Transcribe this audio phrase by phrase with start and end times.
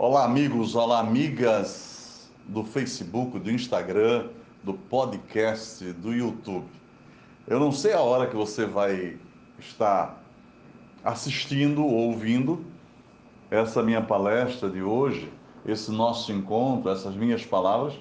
[0.00, 4.28] Olá, amigos, olá, amigas do Facebook, do Instagram,
[4.62, 6.68] do podcast, do YouTube.
[7.48, 9.18] Eu não sei a hora que você vai
[9.58, 10.22] estar
[11.02, 12.64] assistindo ou ouvindo
[13.50, 15.32] essa minha palestra de hoje,
[15.66, 17.94] esse nosso encontro, essas minhas palavras.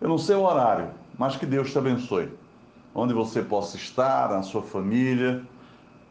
[0.00, 2.28] Eu não sei o horário, mas que Deus te abençoe.
[2.92, 5.44] Onde você possa estar, na sua família,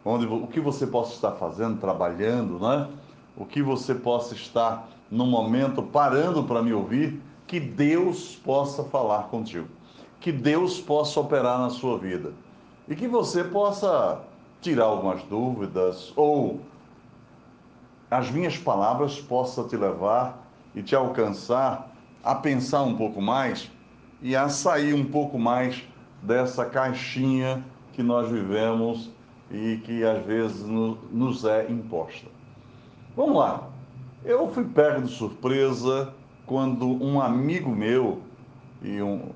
[0.05, 2.87] onde o que você possa estar fazendo, trabalhando, né?
[3.35, 9.23] O que você possa estar no momento parando para me ouvir, que Deus possa falar
[9.23, 9.67] contigo.
[10.21, 12.33] Que Deus possa operar na sua vida.
[12.87, 14.21] E que você possa
[14.61, 16.61] tirar algumas dúvidas ou
[18.09, 21.91] as minhas palavras possam te levar e te alcançar
[22.23, 23.69] a pensar um pouco mais
[24.21, 25.83] e a sair um pouco mais
[26.21, 29.09] dessa caixinha que nós vivemos
[29.49, 32.27] e que às vezes nos é imposta.
[33.15, 33.69] Vamos lá.
[34.23, 36.13] Eu fui pego de surpresa
[36.45, 38.21] quando um amigo meu,
[38.81, 39.29] e um,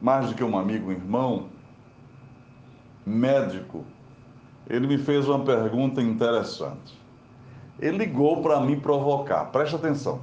[0.00, 1.48] mais do que um amigo, um irmão,
[3.06, 3.84] médico,
[4.68, 6.98] ele me fez uma pergunta interessante.
[7.78, 10.20] Ele ligou para me provocar, preste atenção.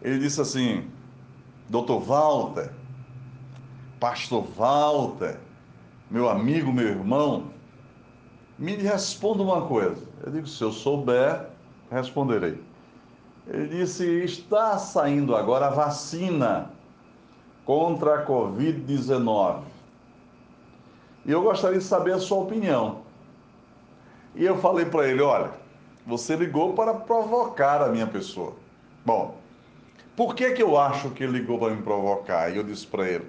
[0.00, 0.88] Ele disse assim:
[1.68, 2.72] Doutor Walter,
[4.00, 5.38] Pastor Walter,
[6.10, 7.50] meu amigo, meu irmão,
[8.58, 10.02] me responda uma coisa.
[10.24, 11.53] Eu digo: se eu souber,
[11.94, 12.60] responderei.
[13.46, 16.70] Ele disse: está saindo agora a vacina
[17.64, 19.62] contra a Covid-19.
[21.26, 23.02] E eu gostaria de saber a sua opinião.
[24.34, 25.50] E eu falei para ele: olha,
[26.06, 28.54] você ligou para provocar a minha pessoa.
[29.04, 29.36] Bom,
[30.16, 32.50] por que, que eu acho que ele ligou para me provocar?
[32.50, 33.26] E eu disse para ele: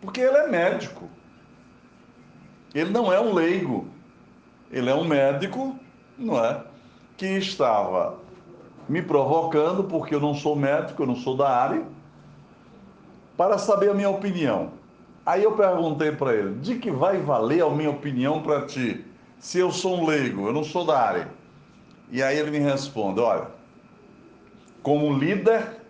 [0.00, 1.08] porque ele é médico.
[2.74, 3.88] Ele não é um leigo.
[4.70, 5.78] Ele é um médico,
[6.18, 6.64] não é?
[7.16, 8.18] Que estava
[8.88, 11.84] me provocando, porque eu não sou médico, eu não sou da área,
[13.36, 14.72] para saber a minha opinião.
[15.24, 19.04] Aí eu perguntei para ele: de que vai valer a minha opinião para ti?
[19.38, 21.28] Se eu sou um leigo, eu não sou da área.
[22.10, 23.48] E aí ele me responde: olha,
[24.82, 25.80] como líder,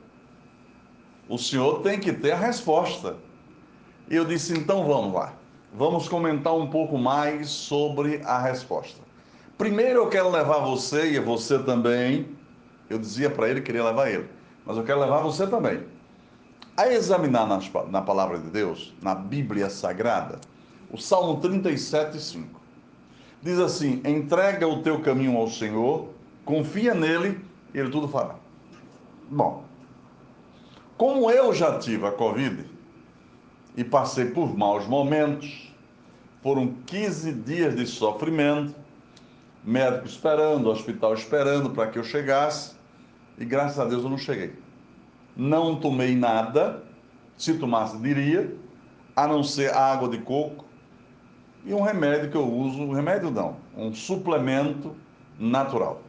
[1.29, 3.17] o senhor tem que ter a resposta.
[4.09, 5.33] E eu disse: então vamos lá,
[5.73, 9.04] vamos comentar um pouco mais sobre a resposta.
[9.57, 12.29] Primeiro eu quero levar você e você também.
[12.91, 14.29] Eu dizia para ele que queria levar ele,
[14.67, 15.83] mas eu quero levar você também.
[16.77, 20.41] A examinar nas, na palavra de Deus, na Bíblia Sagrada,
[20.91, 22.61] o Salmo 37, 5.
[23.41, 26.09] Diz assim: entrega o teu caminho ao Senhor,
[26.45, 27.41] confia nele
[27.73, 28.37] e ele tudo fará.
[29.31, 29.65] Bom,
[30.97, 32.65] como eu já tive a Covid
[33.77, 35.73] e passei por maus momentos,
[36.43, 38.75] foram 15 dias de sofrimento,
[39.65, 42.75] médico esperando, hospital esperando para que eu chegasse,
[43.39, 44.53] e graças a Deus eu não cheguei.
[45.37, 46.83] Não tomei nada,
[47.37, 48.55] se tomasse diria,
[49.17, 50.65] a não ser água de coco
[51.65, 54.95] e um remédio que eu uso, um remédio não, um suplemento
[55.39, 56.03] natural.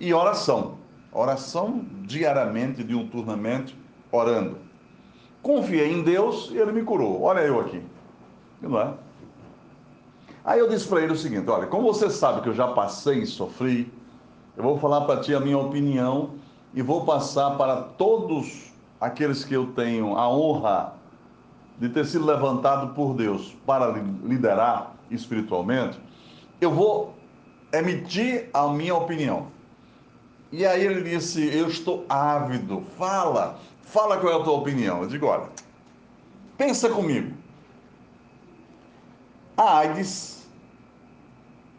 [0.00, 0.78] E oração.
[1.12, 3.76] Oração diariamente, diuturnamente,
[4.10, 4.58] orando.
[5.42, 7.22] Confiei em Deus e ele me curou.
[7.22, 7.82] Olha eu aqui.
[8.60, 8.94] Não é?
[10.46, 13.22] Aí eu disse para ele o seguinte: olha, como você sabe que eu já passei
[13.22, 13.92] e sofri,
[14.56, 16.34] eu vou falar para ti a minha opinião
[16.72, 20.92] e vou passar para todos aqueles que eu tenho a honra
[21.80, 23.90] de ter sido levantado por Deus para
[24.22, 26.00] liderar espiritualmente.
[26.60, 27.14] Eu vou
[27.72, 29.48] emitir a minha opinião.
[30.52, 35.02] E aí ele disse: Eu estou ávido, fala, fala qual é a tua opinião.
[35.02, 35.48] Eu digo: Olha,
[36.56, 37.34] pensa comigo.
[39.56, 40.35] A AIDS,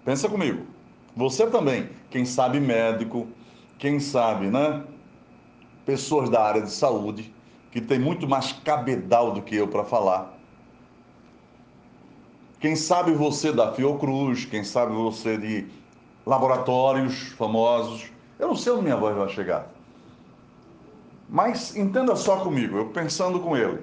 [0.08, 0.66] pensa comigo.
[1.18, 3.28] Você também, quem sabe médico,
[3.78, 4.82] quem sabe, né?
[5.86, 7.36] Pessoas da área de saúde,
[7.72, 10.34] que tem muito mais cabedal do que eu para falar.
[12.62, 15.68] Quem sabe você da Fiocruz, quem sabe você de
[16.26, 19.68] laboratórios famosos, eu não sei onde minha voz vai chegar.
[21.28, 23.82] Mas entenda só comigo, eu pensando com ele.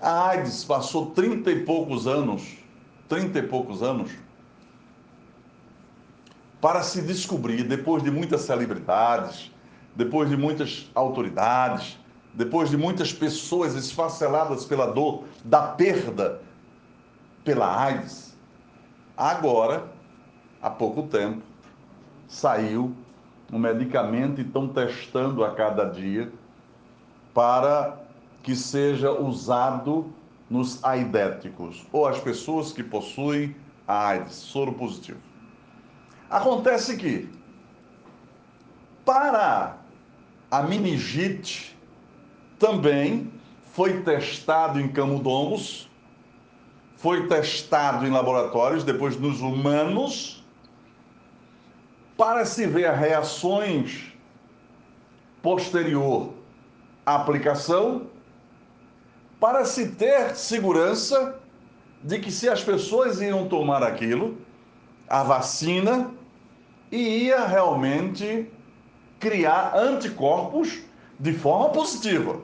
[0.00, 2.58] A AIDS passou trinta e poucos anos,
[3.08, 4.12] trinta e poucos anos,
[6.62, 9.50] para se descobrir, depois de muitas celebridades,
[9.96, 11.98] depois de muitas autoridades,
[12.32, 16.40] depois de muitas pessoas esfaceladas pela dor da perda
[17.44, 18.38] pela AIDS,
[19.16, 19.90] agora,
[20.62, 21.42] há pouco tempo,
[22.28, 22.94] saiu
[23.52, 26.32] um medicamento e estão testando a cada dia
[27.34, 27.98] para
[28.40, 30.12] que seja usado
[30.48, 33.56] nos aidéticos, ou as pessoas que possuem
[33.88, 35.31] AIDS, soro positivo.
[36.32, 37.28] Acontece que
[39.04, 39.76] Para
[40.50, 41.76] a meningite,
[42.58, 43.30] também
[43.72, 45.90] foi testado em camundongos,
[46.96, 50.42] foi testado em laboratórios, depois nos humanos,
[52.16, 54.12] para se ver reações
[55.42, 56.32] posterior
[57.04, 58.06] à aplicação,
[59.40, 61.40] para se ter segurança
[62.02, 64.38] de que se as pessoas iam tomar aquilo,
[65.08, 66.10] a vacina,
[66.92, 68.46] e ia realmente
[69.18, 70.80] criar anticorpos
[71.18, 72.38] de forma positiva,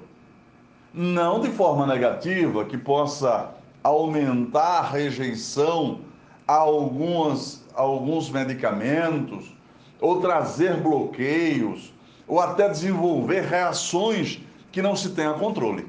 [0.95, 3.51] não de forma negativa, que possa
[3.85, 6.01] aumentar a rejeição
[6.47, 9.55] a algumas, a alguns medicamentos,
[10.01, 11.93] ou trazer bloqueios,
[12.27, 14.41] ou até desenvolver reações
[14.73, 15.87] que não se tenha controle.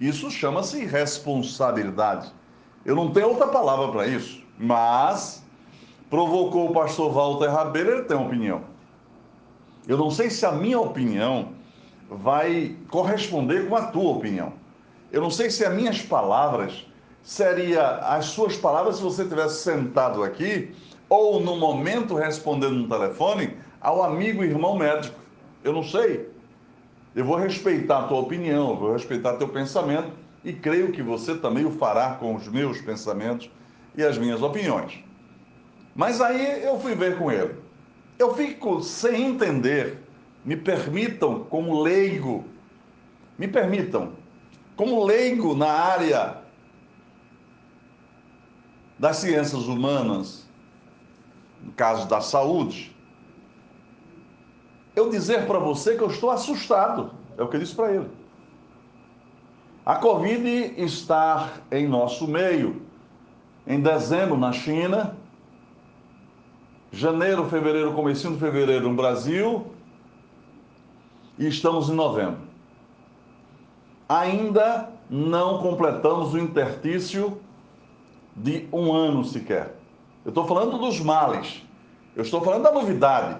[0.00, 2.30] Isso chama-se responsabilidade.
[2.84, 5.44] Eu não tenho outra palavra para isso, mas
[6.10, 8.62] provocou o pastor Walter Rabelo, ele tem uma opinião.
[9.86, 11.50] Eu não sei se a minha opinião
[12.10, 14.52] vai corresponder com a tua opinião.
[15.12, 16.86] Eu não sei se as minhas palavras
[17.22, 20.74] seria as suas palavras se você tivesse sentado aqui
[21.08, 25.18] ou no momento respondendo no telefone ao amigo irmão médico.
[25.62, 26.28] Eu não sei.
[27.14, 30.10] Eu vou respeitar a tua opinião, eu vou respeitar teu pensamento
[30.44, 33.50] e creio que você também o fará com os meus pensamentos
[33.96, 35.05] e as minhas opiniões.
[35.96, 37.54] Mas aí eu fui ver com ele.
[38.18, 39.98] Eu fico sem entender,
[40.44, 42.44] me permitam, como leigo,
[43.38, 44.12] me permitam,
[44.76, 46.38] como leigo na área
[48.98, 50.46] das ciências humanas,
[51.62, 52.94] no caso da saúde,
[54.94, 57.12] eu dizer para você que eu estou assustado.
[57.36, 58.08] É o que eu disse para ele.
[59.84, 62.82] A Covid está em nosso meio.
[63.66, 65.16] Em dezembro, na China,
[66.96, 69.66] janeiro, fevereiro, comecinho de fevereiro no Brasil,
[71.38, 72.40] e estamos em novembro.
[74.08, 77.38] Ainda não completamos o intertício
[78.34, 79.76] de um ano sequer.
[80.24, 81.62] Eu estou falando dos males,
[82.14, 83.38] eu estou falando da novidade,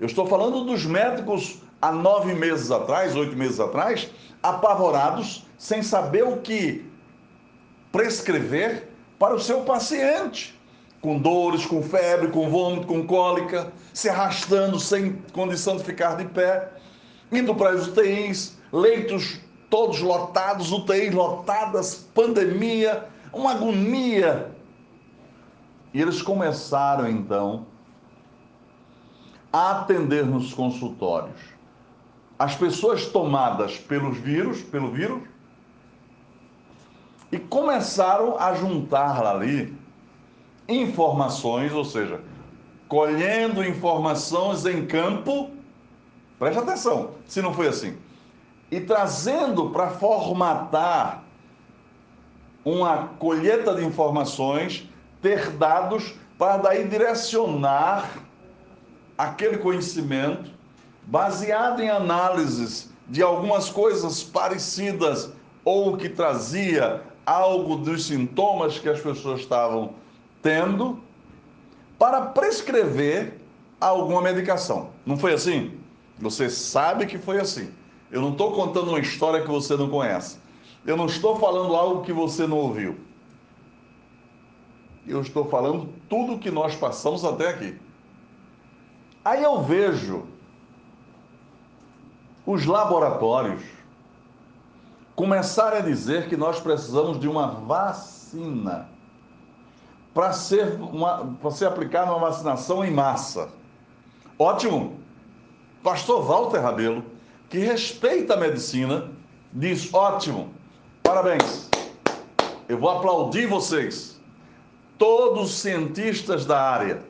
[0.00, 4.10] eu estou falando dos médicos há nove meses atrás, oito meses atrás,
[4.42, 6.90] apavorados, sem saber o que
[7.92, 10.53] prescrever para o seu paciente,
[11.04, 16.24] com dores, com febre, com vômito, com cólica, se arrastando sem condição de ficar de
[16.24, 16.72] pé,
[17.30, 24.50] indo para as UTIs, leitos todos lotados, UTIs lotadas, pandemia, uma agonia.
[25.92, 27.66] E eles começaram então
[29.52, 31.38] a atender nos consultórios
[32.38, 35.22] as pessoas tomadas pelos vírus, pelo vírus,
[37.30, 39.83] e começaram a juntar ali
[40.68, 42.20] informações, ou seja,
[42.88, 45.50] colhendo informações em campo,
[46.38, 47.96] preste atenção, se não foi assim,
[48.70, 51.22] e trazendo para formatar
[52.64, 54.88] uma colheita de informações,
[55.20, 58.10] ter dados para daí direcionar
[59.16, 60.50] aquele conhecimento
[61.02, 65.30] baseado em análises de algumas coisas parecidas
[65.64, 69.94] ou que trazia algo dos sintomas que as pessoas estavam
[70.44, 71.00] tendo
[71.98, 73.40] para prescrever
[73.80, 74.90] alguma medicação.
[75.06, 75.80] Não foi assim?
[76.18, 77.72] Você sabe que foi assim.
[78.12, 80.38] Eu não estou contando uma história que você não conhece.
[80.84, 82.94] Eu não estou falando algo que você não ouviu.
[85.06, 87.78] Eu estou falando tudo que nós passamos até aqui.
[89.24, 90.26] Aí eu vejo
[92.44, 93.62] os laboratórios
[95.16, 98.92] começarem a dizer que nós precisamos de uma vacina
[100.14, 103.50] para ser, uma, ser aplicada uma vacinação em massa.
[104.38, 104.98] Ótimo!
[105.82, 107.04] Pastor Walter Rabelo,
[107.50, 109.10] que respeita a medicina,
[109.52, 110.54] diz: ótimo,
[111.04, 111.68] Parabéns.
[112.66, 114.18] Eu vou aplaudir vocês.
[114.96, 117.02] Todos os cientistas da área,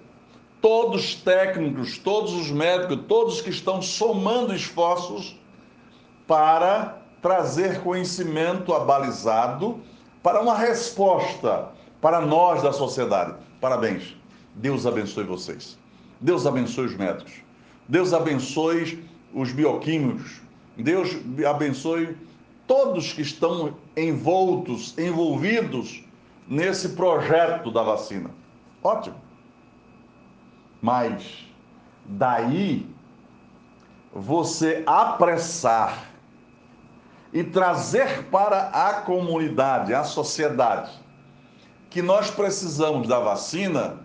[0.61, 5.39] todos os técnicos, todos os médicos, todos que estão somando esforços
[6.27, 9.81] para trazer conhecimento abalizado
[10.21, 11.69] para uma resposta
[12.05, 13.35] para nós da sociedade.
[13.63, 14.15] Parabéns.
[14.57, 15.79] Deus abençoe vocês.
[16.21, 17.33] Deus abençoe os médicos.
[17.89, 20.43] Deus abençoe os bioquímicos.
[20.77, 21.17] Deus
[21.49, 22.15] abençoe
[22.67, 26.05] todos que estão envoltos, envolvidos
[26.47, 28.29] nesse projeto da vacina.
[28.83, 29.17] Ótimo.
[30.83, 31.47] Mas
[32.05, 32.87] daí
[34.13, 36.05] você apressar
[37.33, 41.03] e trazer para a comunidade, a sociedade,
[41.95, 44.01] que nós precisamos da vacina,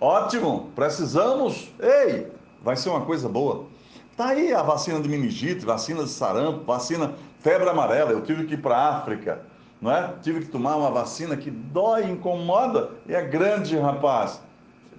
[0.00, 2.30] ótimo, precisamos, ei,
[2.62, 3.64] vai ser uma coisa boa.
[4.12, 8.12] Está aí a vacina de meningite, vacina de sarampo, vacina febre amarela.
[8.12, 9.42] Eu tive que ir para a África,
[9.80, 10.14] não é?
[10.22, 14.40] Tive que tomar uma vacina que dói, incomoda e é grande, rapaz.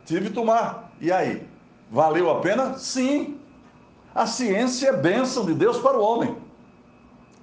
[0.06, 0.92] Tive que tomar.
[1.00, 1.48] E aí?
[1.90, 2.78] Valeu a pena?
[2.78, 3.40] Sim.
[4.14, 6.36] A ciência é bênção de Deus para o homem.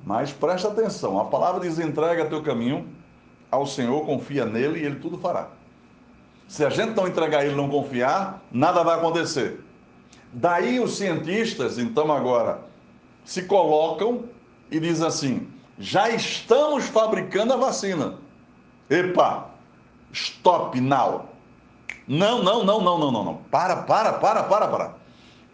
[0.04, 3.00] Mas presta atenção, a palavra diz: entrega teu caminho
[3.50, 5.49] ao Senhor, confia nele e ele tudo fará.
[6.49, 9.61] Se a gente não entregar ele não confiar, nada vai acontecer.
[10.33, 12.61] Daí os cientistas, então agora,
[13.25, 14.25] se colocam
[14.71, 18.14] e dizem assim: já estamos fabricando a vacina.
[18.88, 19.47] Epa,
[20.12, 21.26] stop now.
[22.07, 23.35] Não, não, não, não, não, não, não.
[23.50, 24.95] Para, para, para, para, para.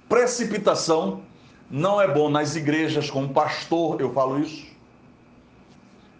[0.09, 1.23] Precipitação
[1.71, 4.67] não é bom nas igrejas, como pastor, eu falo isso.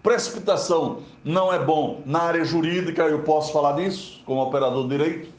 [0.07, 5.33] Precipitação não é bom na área jurídica, eu posso falar disso, como operador de direito.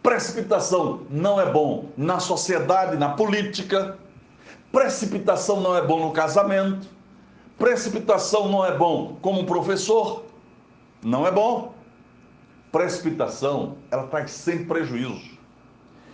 [0.00, 3.98] Precipitação não é bom na sociedade, na política.
[4.70, 6.86] Precipitação não é bom no casamento.
[7.58, 10.22] Precipitação não é bom como professor.
[11.02, 11.74] Não é bom.
[12.70, 15.36] Precipitação, ela traz sempre prejuízo.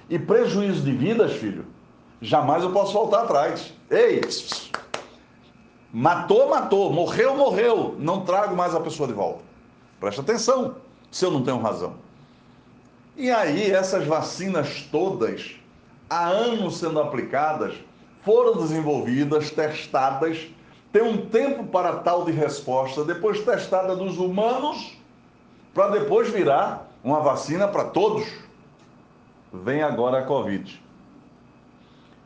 [0.08, 1.66] E prejuízo de vidas, filho,
[2.22, 3.74] jamais eu posso voltar atrás.
[3.90, 4.22] Ei,
[5.92, 7.94] matou, matou, morreu, morreu.
[7.98, 9.40] Não trago mais a pessoa de volta.
[9.98, 10.76] Presta atenção,
[11.10, 11.94] se eu não tenho razão.
[13.16, 15.56] E aí, essas vacinas todas,
[16.08, 17.74] há anos sendo aplicadas,
[18.22, 20.46] foram desenvolvidas, testadas,
[20.92, 24.96] tem um tempo para tal de resposta, depois testada nos humanos,
[25.72, 28.26] para depois virar uma vacina para todos.
[29.52, 30.82] Vem agora a Covid.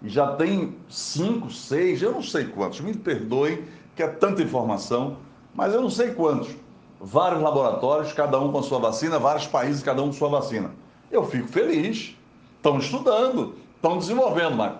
[0.04, 3.64] Já tem cinco, seis, eu não sei quantos, me perdoem
[3.96, 5.16] que é tanta informação,
[5.54, 6.54] mas eu não sei quantos.
[7.00, 10.70] Vários laboratórios, cada um com a sua vacina, vários países, cada um com sua vacina
[11.14, 12.16] eu fico feliz.
[12.56, 14.74] Estão estudando, estão desenvolvendo, mas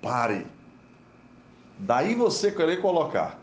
[0.00, 0.46] pare.
[1.78, 3.38] Daí você querer colocar,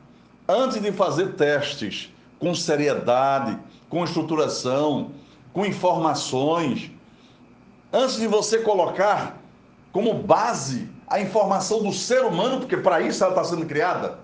[0.47, 3.57] antes de fazer testes com seriedade,
[3.89, 5.11] com estruturação,
[5.51, 6.91] com informações,
[7.91, 9.37] antes de você colocar
[9.91, 14.17] como base a informação do ser humano, porque para isso ela está sendo criada,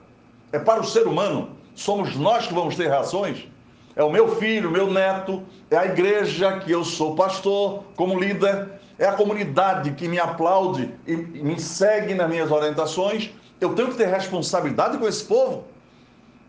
[0.52, 3.48] é para o ser humano, somos nós que vamos ter reações
[3.96, 8.70] é o meu filho, meu neto, é a igreja que eu sou pastor, como líder,
[8.98, 13.30] é a comunidade que me aplaude e me segue nas minhas orientações.
[13.60, 15.66] Eu tenho que ter responsabilidade com esse povo.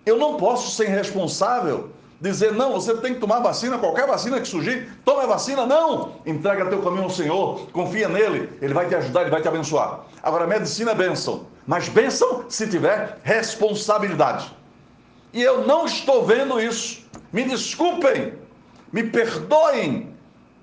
[0.06, 1.90] Eu não posso ser irresponsável,
[2.20, 6.16] dizer, não, você tem que tomar vacina, qualquer vacina que surgir, toma a vacina, não!
[6.26, 10.00] Entrega teu caminho ao Senhor, confia nele, ele vai te ajudar, ele vai te abençoar.
[10.22, 14.54] Agora, medicina é bênção, mas bênção se tiver responsabilidade.
[15.32, 17.06] E eu não estou vendo isso.
[17.32, 18.34] Me desculpem,
[18.92, 20.14] me perdoem,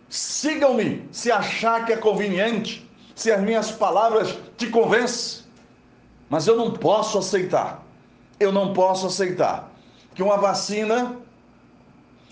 [0.10, 5.44] sigam-me se achar que é conveniente, se as minhas palavras te convencem.
[6.30, 7.84] Mas eu não posso aceitar,
[8.40, 9.72] eu não posso aceitar
[10.14, 11.16] que uma vacina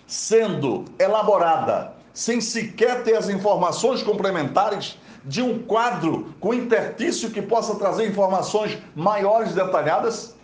[0.07, 7.75] sendo elaborada sem sequer ter as informações complementares de um quadro com intertício que possa
[7.75, 10.35] trazer informações maiores detalhadas,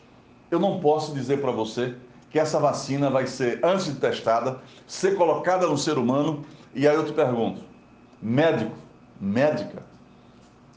[0.50, 1.96] eu não posso dizer para você
[2.30, 6.44] que essa vacina vai ser, antes de testada, ser colocada no ser humano.
[6.74, 7.62] E aí eu te pergunto:
[8.22, 8.75] médico,
[9.20, 9.84] médica,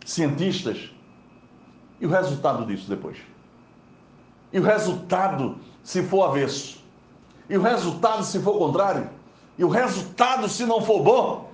[0.04, 0.90] cientistas,
[2.00, 3.16] e o resultado disso depois?
[4.52, 6.83] E o resultado se for avesso?
[7.48, 9.08] E o resultado se for contrário?
[9.58, 11.50] E o resultado se não for bom?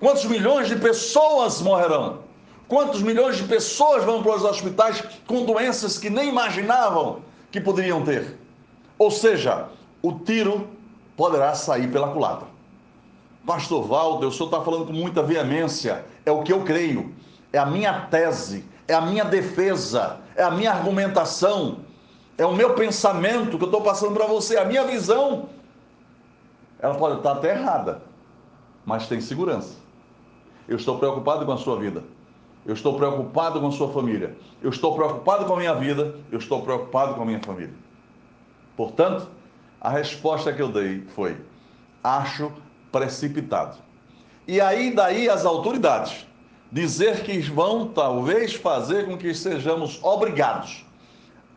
[0.00, 2.20] Quantos milhões de pessoas morrerão?
[2.68, 8.02] Quantos milhões de pessoas vão para os hospitais com doenças que nem imaginavam que poderiam
[8.02, 8.36] ter?
[8.98, 9.68] Ou seja,
[10.02, 10.68] o tiro
[11.16, 12.48] poderá sair pela culatra.
[13.46, 16.04] Pastor Valdo, o senhor está falando com muita veemência.
[16.24, 17.14] É o que eu creio.
[17.52, 21.78] É a minha tese, é a minha defesa, é a minha argumentação,
[22.38, 25.48] é o meu pensamento que eu estou passando para você, a minha visão.
[26.78, 28.02] Ela pode estar até errada,
[28.84, 29.76] mas tem segurança.
[30.68, 32.04] Eu estou preocupado com a sua vida.
[32.66, 34.36] Eu estou preocupado com a sua família.
[34.60, 36.16] Eu estou preocupado com a minha vida.
[36.30, 37.74] Eu estou preocupado com a minha família.
[38.76, 39.28] Portanto,
[39.80, 41.36] a resposta que eu dei foi:
[42.02, 42.52] acho
[42.90, 43.78] precipitado.
[44.46, 46.26] E aí, daí, as autoridades
[46.70, 50.85] dizer que vão talvez fazer com que sejamos obrigados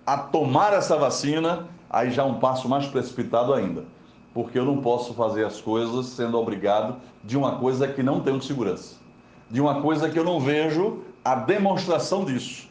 [0.10, 3.86] a tomar essa vacina, aí já é um passo mais precipitado ainda.
[4.34, 8.42] Porque eu não posso fazer as coisas sendo obrigado de uma coisa que não tenho
[8.42, 8.96] segurança,
[9.52, 12.68] de uma coisa que eu não vejo a demonstração disso.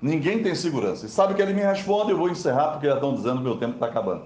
[0.00, 1.04] Ninguém tem segurança.
[1.04, 2.12] E sabe que ele me responde?
[2.12, 4.22] Eu vou encerrar porque já estão dizendo que meu tempo está acabando.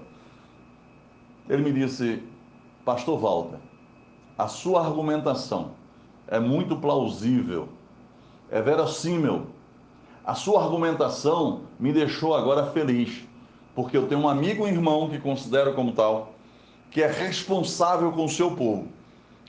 [1.49, 2.23] Ele me disse,
[2.85, 3.57] Pastor Walter,
[4.37, 5.71] a sua argumentação
[6.27, 7.67] é muito plausível,
[8.49, 9.47] é verossímil,
[10.25, 13.25] A sua argumentação me deixou agora feliz,
[13.75, 16.33] porque eu tenho um amigo, um irmão que considero como tal,
[16.89, 18.87] que é responsável com o seu povo.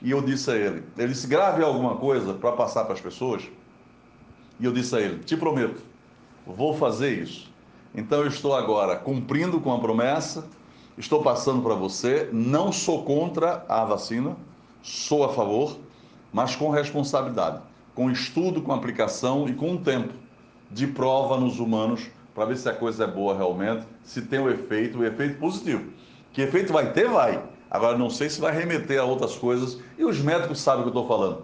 [0.03, 3.43] E eu disse a ele, ele disse, grave alguma coisa para passar para as pessoas.
[4.59, 5.81] E eu disse a ele, te prometo,
[6.45, 7.49] vou fazer isso.
[7.93, 10.45] Então eu estou agora cumprindo com a promessa,
[10.97, 14.35] estou passando para você, não sou contra a vacina,
[14.83, 15.77] sou a favor,
[16.33, 17.61] mas com responsabilidade,
[17.93, 20.24] com estudo, com aplicação e com um tempo
[20.75, 24.49] de prova nos humanos para ver se a coisa é boa realmente, se tem o
[24.49, 25.85] efeito, o efeito positivo.
[26.33, 27.41] Que efeito vai ter, vai.
[27.71, 30.97] Agora não sei se vai remeter a outras coisas e os médicos sabem o que
[30.97, 31.43] eu estou falando.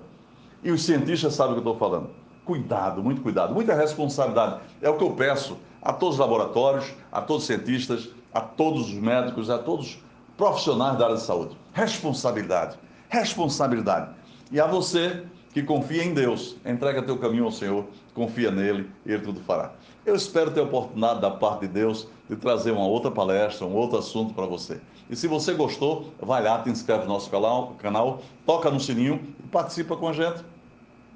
[0.61, 2.09] E os cientistas sabem o que eu estou falando.
[2.43, 4.59] Cuidado, muito cuidado, muita responsabilidade.
[4.81, 8.89] É o que eu peço a todos os laboratórios, a todos os cientistas, a todos
[8.89, 10.03] os médicos, a todos os
[10.35, 11.57] profissionais da área de saúde.
[11.71, 14.09] Responsabilidade, responsabilidade.
[14.51, 15.23] E a você
[15.53, 19.74] que confia em Deus, entrega teu caminho ao Senhor, confia nele, ele tudo fará.
[20.05, 23.75] Eu espero ter a oportunidade da parte de Deus de trazer uma outra palestra, um
[23.75, 24.79] outro assunto para você.
[25.10, 29.48] E se você gostou, vai lá, te inscreve no nosso canal, toca no sininho e
[29.48, 30.41] participa com a gente.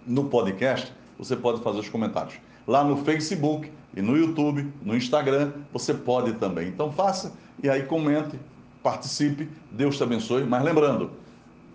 [0.05, 2.35] No podcast, você pode fazer os comentários.
[2.67, 6.67] Lá no Facebook e no YouTube, no Instagram, você pode também.
[6.67, 8.37] Então faça e aí comente,
[8.83, 10.43] participe, Deus te abençoe.
[10.43, 11.11] Mas lembrando,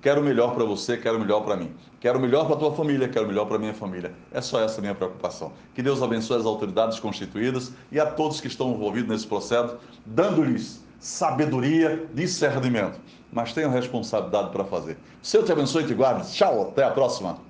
[0.01, 1.73] quero o melhor para você, quero o melhor para mim.
[2.01, 4.13] Quero o melhor para a tua família, quero o melhor para a minha família.
[4.33, 5.53] É só essa a minha preocupação.
[5.75, 9.77] Que Deus abençoe as autoridades constituídas e a todos que estão envolvidos nesse processo,
[10.07, 13.01] dando-lhes sabedoria, discernimento.
[13.33, 14.99] Mas tenham responsabilidade para fazer.
[15.23, 16.31] Senhor te abençoe e te guarde.
[16.33, 17.50] Tchau, até a próxima.